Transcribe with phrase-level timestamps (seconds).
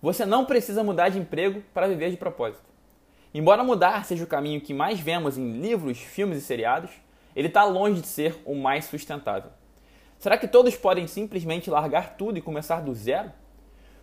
[0.00, 2.62] Você não precisa mudar de emprego para viver de propósito.
[3.34, 6.92] Embora mudar seja o caminho que mais vemos em livros, filmes e seriados,
[7.34, 9.50] ele está longe de ser o mais sustentável.
[10.16, 13.32] Será que todos podem simplesmente largar tudo e começar do zero?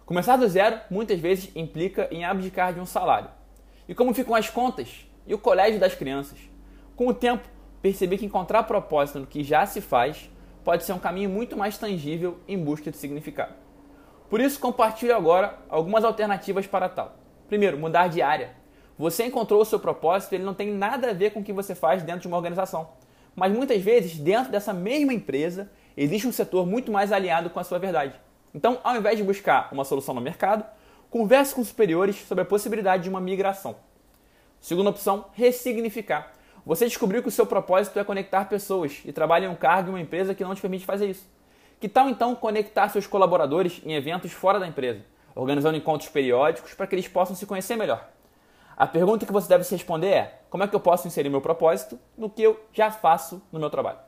[0.05, 3.29] Começar do zero muitas vezes implica em abdicar de um salário.
[3.87, 5.07] E como ficam as contas?
[5.25, 6.39] E o colégio das crianças?
[6.93, 7.47] Com o tempo,
[7.81, 10.29] percebi que encontrar propósito no que já se faz
[10.63, 13.53] pode ser um caminho muito mais tangível em busca de significado.
[14.29, 17.17] Por isso, compartilho agora algumas alternativas para tal.
[17.47, 18.55] Primeiro, mudar de área.
[18.97, 21.75] Você encontrou o seu propósito, ele não tem nada a ver com o que você
[21.75, 22.89] faz dentro de uma organização.
[23.35, 27.63] Mas muitas vezes, dentro dessa mesma empresa, existe um setor muito mais alinhado com a
[27.63, 28.13] sua verdade.
[28.53, 30.65] Então, ao invés de buscar uma solução no mercado,
[31.09, 33.75] converse com superiores sobre a possibilidade de uma migração.
[34.59, 36.31] Segunda opção, ressignificar.
[36.65, 39.93] Você descobriu que o seu propósito é conectar pessoas e trabalha em um cargo em
[39.93, 41.27] uma empresa que não te permite fazer isso.
[41.79, 45.01] Que tal então conectar seus colaboradores em eventos fora da empresa,
[45.33, 48.07] organizando encontros periódicos para que eles possam se conhecer melhor?
[48.77, 51.41] A pergunta que você deve se responder é: como é que eu posso inserir meu
[51.41, 53.99] propósito no que eu já faço no meu trabalho?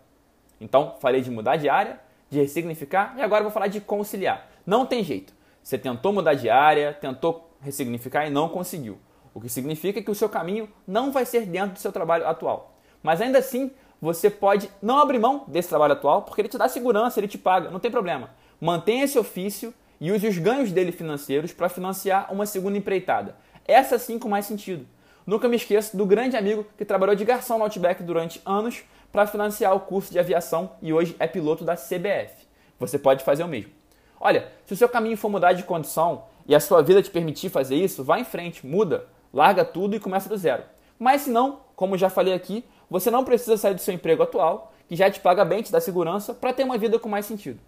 [0.62, 4.48] Então, falei de mudar de área, de ressignificar e agora vou falar de conciliar.
[4.66, 5.34] Não tem jeito.
[5.64, 9.00] Você tentou mudar de área, tentou ressignificar e não conseguiu.
[9.34, 12.76] O que significa que o seu caminho não vai ser dentro do seu trabalho atual.
[13.02, 16.68] Mas ainda assim, você pode não abrir mão desse trabalho atual, porque ele te dá
[16.68, 18.32] segurança, ele te paga, não tem problema.
[18.60, 23.36] Mantenha esse ofício e use os ganhos dele financeiros para financiar uma segunda empreitada.
[23.66, 24.86] Essa sim com mais sentido.
[25.26, 29.26] Nunca me esqueço do grande amigo que trabalhou de garçom no Outback durante anos para
[29.26, 32.46] financiar o curso de aviação e hoje é piloto da CBF.
[32.80, 33.72] Você pode fazer o mesmo.
[34.20, 37.50] Olha, se o seu caminho for mudar de condição e a sua vida te permitir
[37.50, 40.64] fazer isso, vá em frente, muda, larga tudo e começa do zero.
[41.00, 44.72] Mas se não, como já falei aqui, você não precisa sair do seu emprego atual,
[44.88, 47.60] que já te paga bem, te dá segurança, para ter uma vida com mais sentido.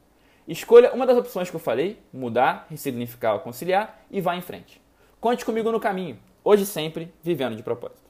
[0.48, 4.80] Escolha uma das opções que eu falei, mudar, ressignificar ou conciliar, e vá em frente.
[5.20, 8.05] Conte comigo no caminho, hoje sempre, vivendo de propósito.